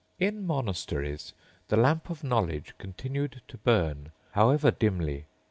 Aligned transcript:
* 0.13 0.17
'In 0.19 0.41
monasteries 0.47 1.31
the 1.67 1.77
lamp 1.77 2.09
of 2.09 2.23
knowledge 2.23 2.73
continued 2.79 3.43
to 3.47 3.57
burn, 3.59 4.11
however 4.31 4.71
dimly. 4.71 5.25